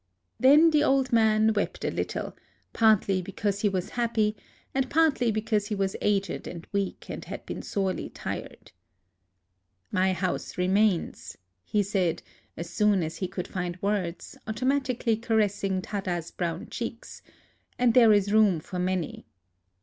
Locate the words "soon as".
12.67-13.17